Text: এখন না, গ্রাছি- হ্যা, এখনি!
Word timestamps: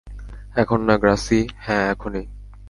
এখন 0.55 0.79
না, 0.87 0.95
গ্রাছি- 0.97 1.39
হ্যা, 1.63 1.77
এখনি! 1.91 2.21